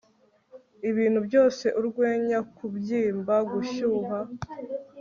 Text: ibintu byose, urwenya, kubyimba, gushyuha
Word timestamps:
ibintu 0.89 1.19
byose, 1.27 1.65
urwenya, 1.79 2.39
kubyimba, 2.55 3.35
gushyuha 3.51 4.19